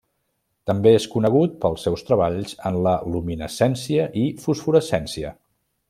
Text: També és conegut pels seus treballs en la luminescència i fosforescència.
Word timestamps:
També 0.69 0.93
és 0.99 1.05
conegut 1.15 1.59
pels 1.65 1.85
seus 1.87 2.05
treballs 2.07 2.57
en 2.71 2.81
la 2.87 2.95
luminescència 3.17 4.09
i 4.23 4.25
fosforescència. 4.47 5.37